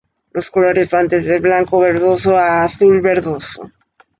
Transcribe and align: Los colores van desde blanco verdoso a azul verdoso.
Los 0.31 0.49
colores 0.49 0.89
van 0.89 1.07
desde 1.07 1.39
blanco 1.39 1.79
verdoso 1.79 2.35
a 2.35 2.63
azul 2.63 3.01
verdoso. 3.01 3.71